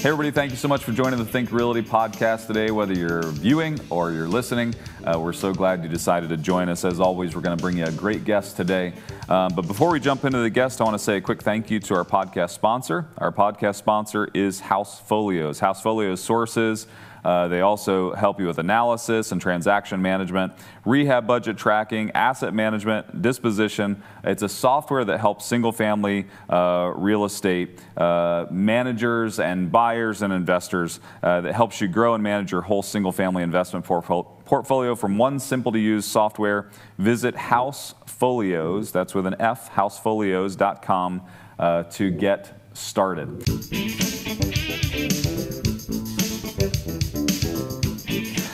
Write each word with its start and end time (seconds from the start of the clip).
Hey, 0.00 0.08
everybody, 0.08 0.30
thank 0.30 0.50
you 0.50 0.56
so 0.56 0.66
much 0.66 0.82
for 0.82 0.92
joining 0.92 1.18
the 1.18 1.26
Think 1.26 1.52
Realty 1.52 1.82
podcast 1.82 2.46
today. 2.46 2.70
Whether 2.70 2.94
you're 2.94 3.20
viewing 3.20 3.78
or 3.90 4.12
you're 4.12 4.30
listening, 4.30 4.74
uh, 5.04 5.20
we're 5.20 5.34
so 5.34 5.52
glad 5.52 5.82
you 5.82 5.90
decided 5.90 6.30
to 6.30 6.38
join 6.38 6.70
us. 6.70 6.86
As 6.86 7.00
always, 7.00 7.36
we're 7.36 7.42
going 7.42 7.54
to 7.54 7.60
bring 7.60 7.76
you 7.76 7.84
a 7.84 7.92
great 7.92 8.24
guest 8.24 8.56
today. 8.56 8.94
Um, 9.28 9.52
but 9.54 9.66
before 9.66 9.90
we 9.90 10.00
jump 10.00 10.24
into 10.24 10.38
the 10.38 10.48
guest, 10.48 10.80
I 10.80 10.84
want 10.84 10.94
to 10.94 10.98
say 10.98 11.18
a 11.18 11.20
quick 11.20 11.42
thank 11.42 11.70
you 11.70 11.80
to 11.80 11.96
our 11.96 12.06
podcast 12.06 12.52
sponsor. 12.52 13.08
Our 13.18 13.30
podcast 13.30 13.74
sponsor 13.74 14.30
is 14.32 14.62
Housefolios. 14.62 15.58
House 15.58 15.82
Folios 15.82 16.22
sources 16.22 16.86
uh, 17.24 17.48
they 17.48 17.60
also 17.60 18.14
help 18.14 18.40
you 18.40 18.46
with 18.46 18.58
analysis 18.58 19.32
and 19.32 19.40
transaction 19.40 20.00
management, 20.00 20.52
rehab 20.84 21.26
budget 21.26 21.56
tracking, 21.56 22.10
asset 22.12 22.54
management, 22.54 23.22
disposition. 23.22 24.02
It's 24.24 24.42
a 24.42 24.48
software 24.48 25.04
that 25.04 25.20
helps 25.20 25.46
single 25.46 25.72
family 25.72 26.26
uh, 26.48 26.92
real 26.96 27.24
estate 27.24 27.80
uh, 27.96 28.46
managers 28.50 29.38
and 29.38 29.70
buyers 29.70 30.22
and 30.22 30.32
investors 30.32 31.00
uh, 31.22 31.40
that 31.42 31.54
helps 31.54 31.80
you 31.80 31.88
grow 31.88 32.14
and 32.14 32.22
manage 32.22 32.52
your 32.52 32.62
whole 32.62 32.82
single 32.82 33.12
family 33.12 33.42
investment 33.42 33.84
portfolio 33.84 34.94
from 34.94 35.18
one 35.18 35.38
simple 35.38 35.72
to 35.72 35.78
use 35.78 36.04
software. 36.04 36.70
Visit 36.98 37.34
Housefolios, 37.34 38.92
that's 38.92 39.14
with 39.14 39.26
an 39.26 39.36
F, 39.38 39.70
housefolios.com 39.72 41.22
uh, 41.58 41.82
to 41.84 42.10
get 42.10 42.60
started. 42.72 44.09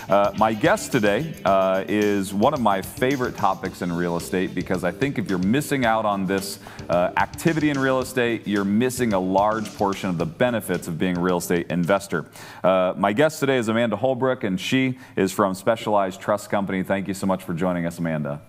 Uh, 0.09 0.33
my 0.39 0.53
guest 0.53 0.93
today 0.93 1.35
uh, 1.45 1.83
is 1.89 2.33
one 2.33 2.55
of 2.55 2.61
my 2.61 2.81
favorite 2.81 3.37
topics 3.37 3.83
in 3.83 3.93
real 3.93 4.17
estate 4.17 4.55
because 4.55 4.85
I 4.85 4.93
think 4.93 5.19
if 5.19 5.29
you're 5.29 5.39
missing 5.39 5.85
out 5.85 6.05
on 6.05 6.27
this 6.27 6.61
uh, 6.89 7.11
activity 7.17 7.71
in 7.71 7.79
real 7.79 7.99
estate, 7.99 8.47
you're 8.47 8.65
missing 8.65 9.15
a 9.15 9.19
large 9.19 9.75
portion 9.75 10.09
of 10.09 10.17
the 10.17 10.27
benefits 10.27 10.87
of 10.87 10.97
being 10.97 11.17
a 11.17 11.21
real 11.21 11.39
estate 11.39 11.67
investor. 11.71 12.27
Uh, 12.63 12.95
my 12.97 13.13
guest 13.13 13.41
today 13.41 13.57
is 13.57 13.67
Amanda 13.67 13.97
Holbrook, 13.97 14.45
and 14.45 14.61
she 14.61 14.97
is 15.17 15.33
from 15.33 15.55
Specialized 15.55 16.21
Trust 16.21 16.51
Company. 16.51 16.85
Thank 16.85 17.09
you 17.09 17.15
so 17.15 17.27
much 17.27 17.43
for 17.43 17.53
joining 17.53 17.85
us, 17.85 17.99
Amanda. 17.99 18.41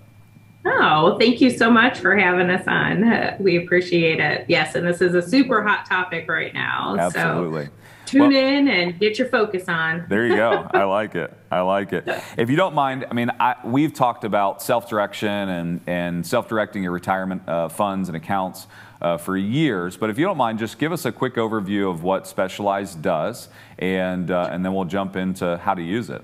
Oh, 0.64 1.18
thank 1.18 1.42
you 1.42 1.50
so 1.50 1.72
much 1.72 1.98
for 1.98 2.16
having 2.16 2.52
us 2.52 2.68
on. 2.68 3.38
We 3.40 3.58
appreciate 3.58 4.20
it. 4.20 4.46
Yes, 4.48 4.76
and 4.76 4.86
this 4.86 5.02
is 5.02 5.16
a 5.16 5.28
super 5.28 5.64
hot 5.64 5.88
topic 5.88 6.30
right 6.30 6.54
now. 6.54 6.96
Absolutely. 7.00 7.66
So 7.66 7.72
tune 8.08 8.22
well, 8.22 8.32
in 8.32 8.68
and 8.68 9.00
get 9.00 9.20
your 9.20 9.28
focus 9.28 9.68
on. 9.68 10.06
there 10.10 10.26
you 10.26 10.36
go. 10.36 10.68
I 10.74 10.84
like 10.84 11.16
it. 11.16 11.34
I 11.52 11.62
like 11.62 11.94
it. 11.94 12.08
If 12.38 12.50
you 12.50 12.56
don't 12.56 12.74
mind, 12.74 13.06
I 13.10 13.14
mean, 13.14 13.30
I, 13.40 13.56
we've 13.64 13.94
talked 13.94 14.24
about 14.24 14.62
self-direction 14.62 15.30
and, 15.30 15.82
and 15.88 16.26
self-directing 16.26 16.84
your 16.84 16.92
retirement 16.92 17.48
uh, 17.48 17.70
funds 17.70 18.10
and 18.10 18.16
accounts 18.16 18.68
uh, 19.02 19.18
for 19.18 19.38
years. 19.38 19.98
But 19.98 20.10
if 20.10 20.18
you 20.18 20.26
don't 20.26 20.38
mind, 20.38 20.60
just 20.60 20.80
give 20.80 20.92
us 20.92 21.06
a 21.06 21.12
quick 21.12 21.36
overview 21.36 21.92
of 21.92 22.04
what 22.04 22.28
Specialized 22.28 23.02
does, 23.02 23.50
and 23.78 24.32
uh, 24.32 24.50
and 24.52 24.66
then 24.66 24.74
we'll 24.74 24.86
jump 24.86 25.16
into 25.16 25.58
how 25.58 25.74
to 25.74 25.82
use 25.82 26.10
it. 26.10 26.24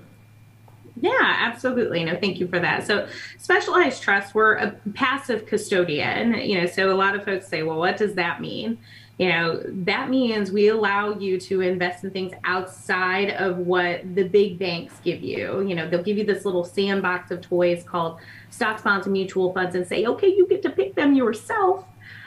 Yeah, 1.00 1.12
absolutely. 1.20 2.04
No, 2.04 2.16
thank 2.16 2.38
you 2.38 2.46
for 2.46 2.60
that. 2.60 2.86
So, 2.86 3.08
specialized 3.38 4.02
trust, 4.02 4.34
we're 4.34 4.54
a 4.54 4.70
passive 4.94 5.46
custodian. 5.46 6.34
You 6.34 6.60
know, 6.60 6.66
so 6.66 6.92
a 6.92 6.94
lot 6.94 7.16
of 7.16 7.24
folks 7.24 7.48
say, 7.48 7.62
well, 7.62 7.78
what 7.78 7.96
does 7.96 8.14
that 8.14 8.40
mean? 8.40 8.78
You 9.18 9.28
know 9.28 9.62
that 9.64 10.10
means 10.10 10.50
we 10.50 10.68
allow 10.68 11.16
you 11.18 11.38
to 11.40 11.60
invest 11.60 12.02
in 12.02 12.10
things 12.10 12.32
outside 12.44 13.30
of 13.30 13.58
what 13.58 14.14
the 14.14 14.24
big 14.24 14.58
banks 14.58 14.94
give 15.04 15.22
you. 15.22 15.60
You 15.66 15.74
know 15.74 15.88
they'll 15.88 16.02
give 16.02 16.18
you 16.18 16.24
this 16.24 16.44
little 16.44 16.64
sandbox 16.64 17.30
of 17.30 17.40
toys 17.40 17.84
called 17.84 18.18
stocks 18.50 18.82
bonds 18.82 19.06
and 19.06 19.12
mutual 19.12 19.52
funds 19.52 19.74
and 19.74 19.86
say 19.86 20.04
okay 20.06 20.28
you 20.28 20.46
get 20.48 20.62
to 20.62 20.70
pick 20.70 20.94
them 20.94 21.14
yourself 21.14 21.84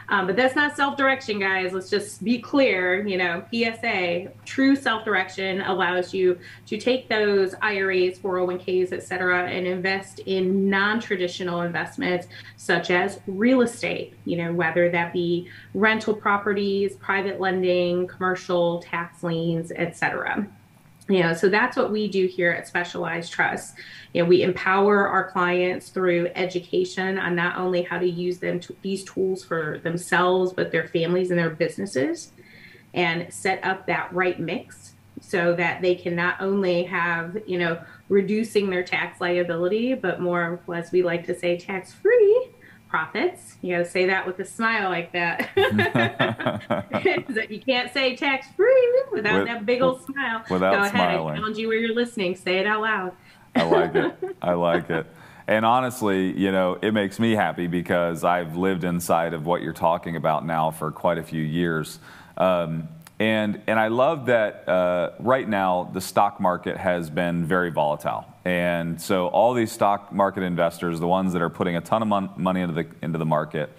um, 0.10 0.26
but 0.26 0.36
that's 0.36 0.56
not 0.56 0.76
self-direction, 0.76 1.40
guys. 1.40 1.74
Let's 1.74 1.90
just 1.90 2.24
be 2.24 2.40
clear. 2.40 3.06
You 3.06 3.18
know, 3.18 3.44
PSA, 3.54 4.32
true 4.46 4.76
self-direction 4.76 5.62
allows 5.62 6.14
you 6.14 6.40
to 6.68 6.78
take 6.78 7.10
those 7.10 7.54
IRAs, 7.62 8.18
401ks, 8.20 8.94
et 8.94 9.04
cetera, 9.04 9.50
and 9.50 9.68
invest 9.68 10.20
in 10.20 10.70
non-traditional 10.70 11.62
investments 11.62 12.28
such 12.56 12.90
as 12.90 13.20
real 13.28 13.62
estate. 13.62 14.14
You 14.24 14.38
know, 14.38 14.54
whether 14.54 14.90
that 14.92 15.12
be 15.12 15.50
rental 15.74 16.14
properties, 16.14 16.96
private 16.96 17.42
lending, 17.42 18.08
commercial 18.08 18.82
tax 18.82 19.24
liens, 19.24 19.74
et 19.76 19.98
cetera 19.98 20.48
you 21.10 21.22
know 21.22 21.34
so 21.34 21.50
that's 21.50 21.78
what 21.78 21.92
we 21.92 22.08
do 22.08 22.28
here 22.28 22.52
at 22.52 22.68
specialized 22.68 23.32
trust. 23.32 23.76
You 24.14 24.24
know 24.24 24.30
we 24.30 24.44
empower 24.44 25.08
our 25.08 25.30
clients 25.30 25.90
through 25.90 26.30
education 26.36 27.18
on 27.18 27.36
not 27.36 27.58
only 27.58 27.84
how 27.84 28.00
to 28.00 28.10
use 28.10 28.40
them 28.40 28.60
to, 28.62 28.76
these 28.82 29.04
tools 29.04 29.44
for 29.44 29.80
themselves 29.80 30.54
but 30.54 30.72
their 30.72 30.88
families 30.88 31.30
and 31.30 31.40
their 31.40 31.50
businesses 31.50 32.32
and 32.94 33.32
set 33.34 33.64
up 33.64 33.86
that 33.88 34.14
right 34.14 34.40
mix 34.40 34.96
so 35.22 35.54
that 35.56 35.82
they 35.82 35.96
can 35.96 36.16
not 36.16 36.40
only 36.40 36.84
have 36.84 37.38
you 37.48 37.58
know 37.58 37.80
reducing 38.10 38.70
their 38.70 38.84
tax 38.84 39.20
liability 39.20 39.94
but 39.94 40.20
more 40.20 40.60
as 40.74 40.92
we 40.92 41.04
like 41.04 41.26
to 41.26 41.38
say 41.38 41.58
tax 41.58 41.94
free 41.94 42.50
profits. 42.90 43.56
You 43.62 43.78
got 43.78 43.84
to 43.84 43.90
say 43.90 44.06
that 44.06 44.26
with 44.26 44.40
a 44.40 44.46
smile 44.46 44.90
like 44.90 45.12
that. 45.14 45.50
you 47.50 47.62
can't 47.62 47.94
say 47.94 48.16
tax 48.16 48.48
free 48.56 49.04
without 49.12 49.40
with, 49.40 49.48
that 49.48 49.66
big 49.66 49.82
old 49.82 50.06
smile. 50.06 50.44
Without 50.50 50.72
Go 50.74 50.80
ahead. 50.80 50.92
smiling. 50.92 51.34
I 51.34 51.38
challenge 51.38 51.58
you 51.58 51.68
where 51.68 51.78
you're 51.78 51.96
listening. 51.96 52.36
Say 52.36 52.60
it 52.60 52.68
out 52.68 52.82
loud. 52.82 53.12
I 53.56 53.64
like 53.64 53.96
it. 53.96 54.36
I 54.42 54.54
like 54.54 54.90
it. 54.90 55.08
And 55.48 55.66
honestly, 55.66 56.38
you 56.38 56.52
know, 56.52 56.78
it 56.82 56.94
makes 56.94 57.20
me 57.20 57.32
happy 57.32 57.68
because 57.68 58.24
I've 58.24 58.58
lived 58.58 58.84
inside 58.84 59.34
of 59.34 59.46
what 59.46 59.62
you're 59.62 59.74
talking 59.74 60.16
about 60.16 60.46
now 60.46 60.72
for 60.72 60.92
quite 60.92 61.18
a 61.18 61.24
few 61.24 61.42
years. 61.42 62.00
Um, 62.36 62.90
and, 63.20 63.62
and 63.66 63.80
I 63.80 63.88
love 63.88 64.28
that 64.28 64.68
uh, 64.70 65.12
right 65.20 65.48
now 65.48 65.90
the 65.92 66.02
stock 66.02 66.40
market 66.40 66.78
has 66.78 67.10
been 67.10 67.46
very 67.46 67.72
volatile. 67.72 68.26
And 68.46 69.02
so 69.02 69.28
all 69.28 69.54
these 69.54 69.72
stock 69.72 70.14
market 70.14 70.44
investors, 70.44 71.00
the 71.00 71.08
ones 71.08 71.34
that 71.34 71.42
are 71.42 71.50
putting 71.50 71.76
a 71.76 71.82
ton 71.82 72.02
of 72.02 72.08
mon- 72.08 72.30
money 72.38 72.62
into 72.62 72.76
the, 72.76 72.88
into 73.02 73.18
the 73.18 73.26
market, 73.26 73.72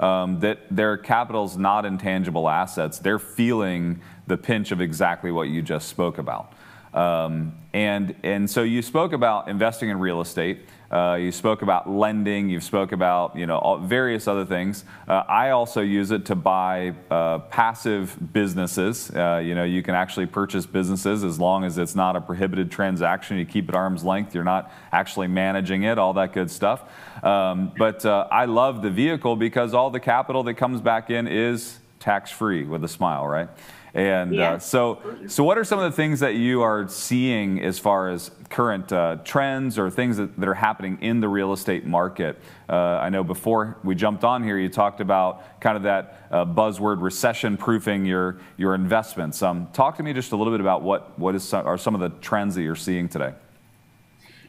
um, 0.00 0.40
that 0.40 0.58
their 0.70 0.98
capital's 0.98 1.56
not 1.56 1.86
intangible 1.86 2.48
assets, 2.48 2.98
they're 2.98 3.18
feeling 3.18 4.00
the 4.26 4.36
pinch 4.36 4.70
of 4.70 4.80
exactly 4.80 5.30
what 5.30 5.48
you 5.48 5.62
just 5.62 5.88
spoke 5.88 6.18
about. 6.18 6.52
Um, 6.94 7.56
and, 7.72 8.14
and 8.22 8.48
so 8.48 8.62
you 8.62 8.80
spoke 8.80 9.12
about 9.12 9.48
investing 9.48 9.90
in 9.90 9.98
real 9.98 10.20
estate. 10.20 10.60
Uh, 10.92 11.16
you 11.16 11.32
spoke 11.32 11.62
about 11.62 11.90
lending. 11.90 12.48
You 12.48 12.60
spoke 12.60 12.92
about 12.92 13.36
you 13.36 13.46
know 13.46 13.58
all, 13.58 13.78
various 13.78 14.28
other 14.28 14.44
things. 14.44 14.84
Uh, 15.08 15.24
I 15.28 15.50
also 15.50 15.80
use 15.80 16.12
it 16.12 16.26
to 16.26 16.36
buy 16.36 16.94
uh, 17.10 17.40
passive 17.40 18.16
businesses. 18.32 19.10
Uh, 19.10 19.42
you 19.44 19.56
know, 19.56 19.64
you 19.64 19.82
can 19.82 19.96
actually 19.96 20.26
purchase 20.26 20.66
businesses 20.66 21.24
as 21.24 21.40
long 21.40 21.64
as 21.64 21.78
it's 21.78 21.96
not 21.96 22.14
a 22.14 22.20
prohibited 22.20 22.70
transaction. 22.70 23.38
You 23.38 23.44
keep 23.44 23.68
it 23.68 23.74
arm's 23.74 24.04
length. 24.04 24.36
You're 24.36 24.44
not 24.44 24.72
actually 24.92 25.26
managing 25.26 25.82
it. 25.82 25.98
All 25.98 26.12
that 26.12 26.32
good 26.32 26.48
stuff. 26.48 26.84
Um, 27.24 27.72
but 27.76 28.06
uh, 28.06 28.28
I 28.30 28.44
love 28.44 28.80
the 28.80 28.90
vehicle 28.90 29.34
because 29.34 29.74
all 29.74 29.90
the 29.90 30.00
capital 30.00 30.44
that 30.44 30.54
comes 30.54 30.80
back 30.80 31.10
in 31.10 31.26
is 31.26 31.80
tax 31.98 32.30
free 32.30 32.64
with 32.64 32.84
a 32.84 32.88
smile, 32.88 33.26
right? 33.26 33.48
And 33.94 34.38
uh, 34.40 34.58
so, 34.58 35.00
so 35.28 35.44
what 35.44 35.56
are 35.56 35.62
some 35.62 35.78
of 35.78 35.90
the 35.90 35.94
things 35.94 36.18
that 36.18 36.34
you 36.34 36.62
are 36.62 36.88
seeing 36.88 37.62
as 37.62 37.78
far 37.78 38.10
as 38.10 38.32
current 38.50 38.92
uh, 38.92 39.18
trends 39.24 39.78
or 39.78 39.88
things 39.88 40.16
that, 40.16 40.36
that, 40.36 40.48
are 40.48 40.54
happening 40.54 40.98
in 41.00 41.20
the 41.20 41.28
real 41.28 41.52
estate 41.52 41.86
market? 41.86 42.36
Uh, 42.68 42.74
I 42.74 43.08
know 43.10 43.22
before 43.22 43.78
we 43.84 43.94
jumped 43.94 44.24
on 44.24 44.42
here, 44.42 44.58
you 44.58 44.68
talked 44.68 45.00
about 45.00 45.60
kind 45.60 45.76
of 45.76 45.84
that 45.84 46.26
uh, 46.32 46.44
buzzword 46.44 47.02
recession 47.02 47.56
proofing 47.56 48.04
your, 48.04 48.38
your 48.56 48.74
investments. 48.74 49.40
Um, 49.42 49.68
talk 49.72 49.96
to 49.98 50.02
me 50.02 50.12
just 50.12 50.32
a 50.32 50.36
little 50.36 50.52
bit 50.52 50.60
about 50.60 50.82
what, 50.82 51.16
what 51.16 51.36
is 51.36 51.44
some, 51.44 51.64
are 51.64 51.78
some 51.78 51.94
of 51.94 52.00
the 52.00 52.10
trends 52.18 52.56
that 52.56 52.62
you're 52.62 52.74
seeing 52.74 53.08
today. 53.08 53.32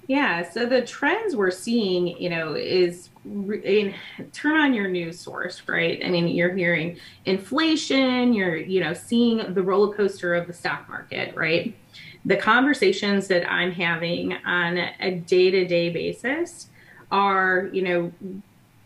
Yeah, 0.08 0.48
so 0.48 0.68
the 0.68 0.84
trends 0.84 1.36
we're 1.36 1.50
seeing, 1.52 2.08
you 2.22 2.30
know, 2.30 2.54
is 2.54 3.10
in, 3.26 3.96
turn 4.34 4.56
on 4.56 4.74
your 4.74 4.88
news 4.88 5.20
source, 5.20 5.64
right? 5.68 6.00
I 6.06 6.10
mean, 6.10 6.28
you're 6.28 6.54
hearing 6.54 6.98
inflation, 7.26 8.34
you're, 8.34 8.56
you 8.56 8.82
know, 8.82 8.94
seeing 8.94 9.54
the 9.54 9.64
roller 9.64 9.96
coaster 9.96 10.36
of 10.36 10.46
the 10.46 10.54
stock 10.54 10.88
market, 10.88 11.36
right? 11.36 11.76
The 12.24 12.38
conversations 12.38 13.28
that 13.30 13.52
I'm 13.52 13.72
having 13.72 14.34
on 14.46 14.78
a 14.78 15.12
day 15.12 15.50
to 15.50 15.66
day 15.66 15.90
basis 15.90 16.70
are, 17.12 17.70
you 17.74 17.82
know, 17.82 18.12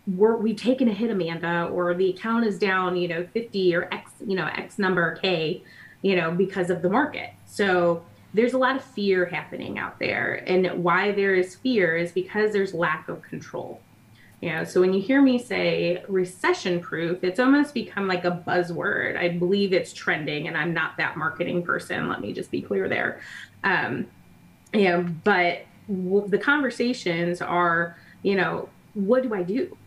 we're, 0.08 0.38
we've 0.38 0.56
taken 0.56 0.88
a 0.88 0.94
hit, 0.94 1.12
Amanda, 1.12 1.66
or 1.66 1.94
the 1.94 2.12
account 2.12 2.46
is 2.46 2.58
down, 2.58 2.96
you 2.96 3.10
know, 3.10 3.28
50 3.34 3.76
or 3.76 3.94
X, 3.94 4.12
you 4.26 4.36
know, 4.36 4.46
X 4.46 4.80
number 4.80 5.16
K, 5.18 5.64
you 6.02 6.16
know, 6.16 6.32
because 6.32 6.70
of 6.70 6.82
the 6.82 6.90
market. 6.90 7.32
So, 7.46 8.04
there's 8.34 8.54
a 8.54 8.58
lot 8.58 8.76
of 8.76 8.84
fear 8.84 9.26
happening 9.26 9.80
out 9.80 10.00
there. 10.00 10.44
And 10.48 10.84
why 10.84 11.12
there 11.12 11.36
is 11.36 11.56
fear 11.56 11.98
is 11.98 12.12
because 12.12 12.54
there's 12.54 12.74
lack 12.74 13.10
of 13.10 13.22
control. 13.24 13.82
You 14.42 14.52
know, 14.52 14.64
so 14.64 14.80
when 14.80 14.94
you 14.94 15.02
hear 15.02 15.22
me 15.22 15.38
say 15.38 16.04
recession 16.08 16.80
proof, 16.80 17.24
it's 17.24 17.40
almost 17.42 17.74
become 17.74 18.08
like 18.08 18.24
a 18.24 18.44
buzzword. 18.48 19.18
I 19.18 19.30
believe 19.30 19.74
it's 19.74 19.92
trending, 19.92 20.48
and 20.48 20.56
I'm 20.56 20.74
not 20.74 20.96
that 20.98 21.18
marketing 21.18 21.64
person. 21.64 22.08
Let 22.08 22.22
me 22.22 22.32
just 22.32 22.50
be 22.50 22.62
clear 22.62 22.88
there. 22.88 23.20
Um, 23.66 24.08
you 24.74 24.86
know, 24.86 25.02
but 25.26 25.64
w- 25.90 26.26
the 26.28 26.38
conversations 26.38 27.42
are, 27.42 27.98
you 28.24 28.36
know, 28.36 28.70
what 28.94 29.24
do 29.24 29.34
I 29.34 29.44
do? 29.44 29.78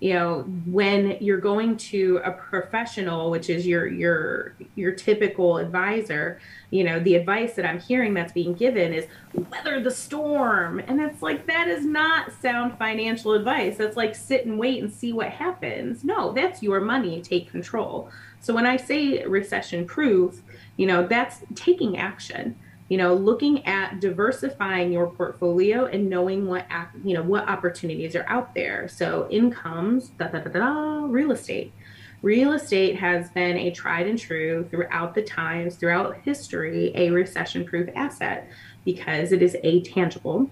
You 0.00 0.14
know 0.14 0.40
when 0.66 1.16
you're 1.20 1.40
going 1.40 1.76
to 1.76 2.20
a 2.24 2.32
professional 2.32 3.30
which 3.30 3.50
is 3.50 3.66
your 3.66 3.86
your 3.86 4.54
your 4.74 4.92
typical 4.92 5.58
advisor 5.58 6.40
you 6.70 6.82
know 6.82 6.98
the 7.00 7.14
advice 7.14 7.54
that 7.54 7.66
i'm 7.66 7.78
hearing 7.78 8.14
that's 8.14 8.32
being 8.32 8.54
given 8.54 8.92
is 8.92 9.06
weather 9.50 9.80
the 9.80 9.90
storm. 9.90 10.80
And 10.80 11.00
it's 11.00 11.22
like 11.22 11.46
that 11.46 11.68
is 11.68 11.84
not 11.84 12.32
sound 12.40 12.76
financial 12.78 13.32
advice. 13.34 13.76
That's 13.76 13.96
like 13.96 14.14
sit 14.14 14.46
and 14.46 14.58
wait 14.58 14.82
and 14.82 14.92
see 14.92 15.12
what 15.12 15.28
happens. 15.28 16.04
No 16.04 16.32
that's 16.32 16.62
your 16.62 16.80
money. 16.80 17.22
Take 17.22 17.50
control. 17.50 18.10
So 18.40 18.54
when 18.54 18.64
i 18.64 18.76
say 18.76 19.24
recession 19.26 19.86
proof 19.86 20.40
you 20.78 20.86
know 20.86 21.06
that's 21.06 21.40
taking 21.54 21.98
action 21.98 22.56
you 22.90 22.98
know 22.98 23.14
looking 23.14 23.64
at 23.66 24.00
diversifying 24.00 24.92
your 24.92 25.06
portfolio 25.06 25.86
and 25.86 26.10
knowing 26.10 26.46
what 26.46 26.66
you 27.04 27.14
know 27.14 27.22
what 27.22 27.48
opportunities 27.48 28.14
are 28.16 28.26
out 28.28 28.52
there. 28.54 28.88
So 28.88 29.28
incomes 29.30 30.08
da, 30.08 30.26
da, 30.26 30.40
da, 30.40 30.50
da, 30.50 31.04
real 31.06 31.30
estate. 31.30 31.72
Real 32.20 32.52
estate 32.52 32.96
has 32.96 33.30
been 33.30 33.56
a 33.56 33.70
tried 33.70 34.08
and 34.08 34.18
true 34.18 34.66
throughout 34.70 35.14
the 35.14 35.22
times 35.22 35.76
throughout 35.76 36.16
history 36.24 36.92
a 36.96 37.10
recession 37.10 37.64
proof 37.64 37.88
asset 37.94 38.50
because 38.84 39.30
it 39.30 39.40
is 39.40 39.56
a 39.62 39.82
tangible. 39.82 40.50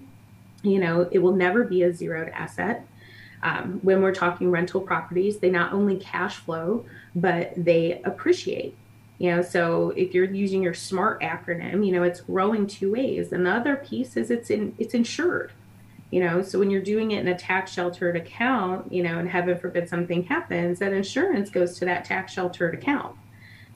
You 0.62 0.78
know 0.78 1.08
it 1.10 1.18
will 1.18 1.34
never 1.34 1.64
be 1.64 1.82
a 1.82 1.92
zeroed 1.92 2.28
asset. 2.28 2.86
Um, 3.42 3.80
when 3.82 4.00
we're 4.00 4.14
talking 4.14 4.50
rental 4.50 4.80
properties 4.80 5.38
they 5.38 5.50
not 5.50 5.72
only 5.72 5.96
cash 5.96 6.36
flow 6.36 6.84
but 7.14 7.52
they 7.56 8.00
appreciate 8.04 8.76
you 9.18 9.34
know 9.34 9.42
so 9.42 9.90
if 9.90 10.14
you're 10.14 10.24
using 10.24 10.62
your 10.62 10.74
smart 10.74 11.20
acronym 11.22 11.84
you 11.84 11.92
know 11.92 12.02
it's 12.02 12.20
growing 12.20 12.66
two 12.66 12.92
ways. 12.92 13.32
And 13.32 13.44
the 13.46 13.50
other 13.50 13.76
piece 13.76 14.16
is 14.16 14.30
it's 14.30 14.50
in 14.50 14.74
it's 14.78 14.94
insured. 14.94 15.52
You 16.10 16.24
know 16.24 16.42
so 16.42 16.58
when 16.58 16.70
you're 16.70 16.80
doing 16.82 17.10
it 17.10 17.20
in 17.20 17.28
a 17.28 17.38
tax 17.38 17.72
sheltered 17.72 18.16
account 18.16 18.92
you 18.92 19.02
know 19.02 19.18
and 19.18 19.28
heaven 19.28 19.58
forbid 19.58 19.88
something 19.88 20.24
happens 20.24 20.78
that 20.78 20.92
insurance 20.92 21.50
goes 21.50 21.78
to 21.78 21.84
that 21.84 22.04
tax 22.04 22.32
sheltered 22.32 22.74
account 22.74 23.16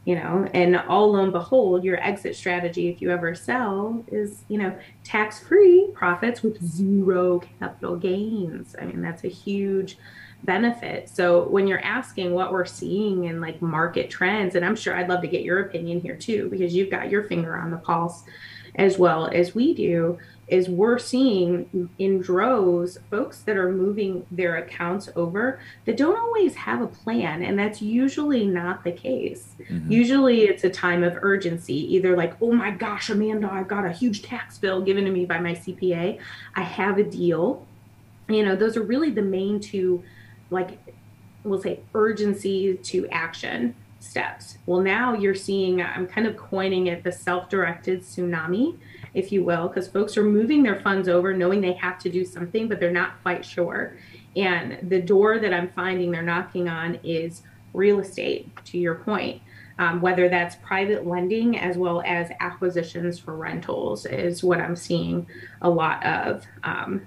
you 0.05 0.15
know 0.15 0.49
and 0.53 0.77
all 0.77 1.13
lo 1.13 1.23
and 1.23 1.33
behold 1.33 1.85
your 1.85 2.03
exit 2.03 2.35
strategy 2.35 2.89
if 2.89 3.01
you 3.01 3.11
ever 3.11 3.35
sell 3.35 4.05
is 4.09 4.45
you 4.49 4.59
know 4.59 4.77
tax 5.05 5.41
free 5.41 5.89
profits 5.95 6.43
with 6.43 6.63
zero 6.65 7.41
capital 7.61 7.97
gains 7.97 8.75
i 8.81 8.85
mean 8.85 9.01
that's 9.01 9.25
a 9.25 9.29
huge 9.29 9.97
benefit. 10.45 11.09
So 11.09 11.49
when 11.49 11.67
you're 11.67 11.85
asking 11.85 12.35
what 12.35 12.53
we're 12.53 12.65
seeing 12.65 13.25
in 13.25 13.41
like 13.41 13.63
market 13.63 14.11
trends, 14.11 14.55
and 14.55 14.65
I'm 14.65 14.77
sure 14.77 14.97
I'd 14.97 15.09
love 15.09 15.21
to 15.23 15.29
get 15.29 15.43
your 15.43 15.61
opinion 15.61 16.01
here 16.01 16.17
too, 16.17 16.49
because 16.51 16.75
you've 16.75 16.91
got 16.91 17.11
your 17.11 17.25
finger 17.25 17.57
on 17.57 17.71
the 17.71 17.77
pulse 17.77 18.25
as 18.77 18.99
well 18.99 19.27
as 19.27 19.55
we 19.55 19.75
do, 19.75 20.19
is 20.49 20.69
we're 20.69 20.99
seeing 20.99 21.89
in 21.99 22.21
droves 22.21 22.99
folks 23.11 23.41
that 23.41 23.57
are 23.57 23.73
moving 23.73 24.27
their 24.31 24.57
accounts 24.57 25.09
over 25.17 25.61
that 25.87 25.97
don't 25.97 26.19
always 26.19 26.55
have 26.55 26.83
a 26.83 26.87
plan. 26.87 27.43
And 27.43 27.59
that's 27.59 27.81
usually 27.81 28.47
not 28.47 28.85
the 28.85 28.93
case. 28.93 29.55
Mm-hmm. 29.71 29.91
Usually 29.91 30.43
it's 30.43 30.65
a 30.65 30.71
time 30.71 31.05
of 31.05 31.17
urgency, 31.23 31.95
either 31.95 32.17
like, 32.17 32.35
oh 32.43 32.53
my 32.53 32.71
gosh, 32.71 33.09
Amanda, 33.09 33.51
i've 33.51 33.69
got 33.69 33.87
a 33.87 33.93
huge 33.93 34.23
tax 34.23 34.59
bill 34.59 34.83
given 34.83 35.05
to 35.05 35.11
me 35.11 35.25
by 35.25 35.39
my 35.39 35.53
CPA. 35.53 36.19
I 36.55 36.63
have 36.63 36.99
a 36.99 37.05
deal. 37.05 37.67
You 38.29 38.45
know, 38.45 38.55
those 38.55 38.77
are 38.77 38.83
really 38.83 39.11
the 39.11 39.23
main 39.23 39.59
two 39.59 40.03
like 40.51 40.79
we'll 41.45 41.61
say 41.61 41.81
urgency 41.95 42.77
to 42.77 43.09
action 43.09 43.75
steps. 44.03 44.59
Well, 44.67 44.81
now 44.81 45.15
you're 45.15 45.35
seeing, 45.35 45.81
I'm 45.81 46.07
kind 46.07 46.27
of 46.27 46.37
coining 46.37 46.89
it 46.89 47.05
the 47.05 47.13
self 47.13 47.49
directed 47.49 48.03
tsunami, 48.03 48.79
if 49.15 49.33
you 49.33 49.45
will, 49.45 49.69
because 49.69 49.89
folks 49.89 50.17
are 50.17 50.25
moving 50.25 50.63
their 50.63 50.81
funds 50.81 51.09
over 51.09 51.33
knowing 51.33 51.61
they 51.61 51.73
have 51.75 51.99
to 52.01 52.11
do 52.11 52.25
something, 52.25 52.69
but 52.69 52.81
they're 52.81 52.91
not 52.91 53.21
quite 53.23 53.45
sure. 53.45 53.97
And 54.37 54.79
the 54.89 55.01
door 55.01 55.39
that 55.39 55.53
I'm 55.53 55.69
finding 55.71 56.11
they're 56.11 56.23
knocking 56.23 56.69
on 56.69 56.99
is 57.05 57.43
real 57.75 58.01
estate, 58.01 58.51
to 58.67 58.79
your 58.79 58.97
point. 58.97 59.41
Um, 59.79 60.03
whether 60.03 60.29
that's 60.29 60.57
private 60.57 61.07
lending 61.07 61.59
as 61.59 61.79
well 61.79 62.03
as 62.05 62.31
acquisitions 62.41 63.19
for 63.19 63.35
rentals, 63.35 64.05
is 64.05 64.45
what 64.45 64.61
I'm 64.61 64.77
seeing 64.77 65.27
a 65.63 65.71
lot 65.71 66.05
of 66.05 66.45
um, 66.63 67.07